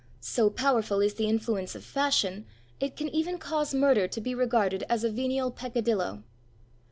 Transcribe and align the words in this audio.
So 0.19 0.49
powerful 0.49 0.99
is 0.99 1.13
the 1.13 1.29
influence 1.29 1.75
of 1.75 1.83
fashion, 1.83 2.47
it 2.79 2.95
can 2.97 3.07
even 3.09 3.37
cause 3.37 3.71
murder 3.75 4.07
to 4.07 4.19
be 4.19 4.33
regarded 4.33 4.83
as 4.89 5.03
a 5.03 5.11
venial 5.11 5.51
peccadillo. 5.51 6.23